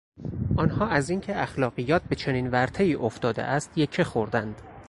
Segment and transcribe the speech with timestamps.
[0.57, 4.61] آنها از این که اخلاقیات به چنین ورطهای افتاده است یکه خوردند.